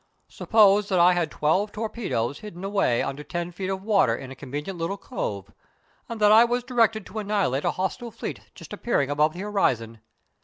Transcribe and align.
"Suppose 0.29 0.89
that 0.89 0.99
I 0.99 1.13
had 1.13 1.29
twelve 1.29 1.71
torpedoes 1.71 2.39
hidden 2.39 2.63
away 2.63 3.03
under 3.03 3.23
ten 3.23 3.51
feet 3.51 3.69
of 3.69 3.83
water 3.83 4.15
in 4.15 4.31
a 4.31 4.35
convenient 4.35 4.79
little 4.79 4.97
cove, 4.97 5.53
and 6.09 6.19
that 6.19 6.31
I 6.31 6.43
was 6.43 6.63
directed 6.63 7.05
to 7.05 7.19
annihilate 7.19 7.65
a 7.65 7.71
hostile 7.77 8.09
fleet 8.09 8.39
just 8.55 8.73
appearing 8.73 9.11
above 9.11 9.33
the 9.33 9.41
horizon. 9.41 10.01